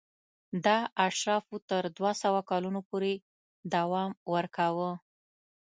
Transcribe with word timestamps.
دا 0.65 0.77
اشرافو 1.07 1.55
تر 1.69 1.83
دوه 1.97 2.11
سوه 2.21 2.39
کلونو 2.49 2.79
پورې 2.89 3.13
دوام 3.73 4.11
ورکاوه. 4.33 4.91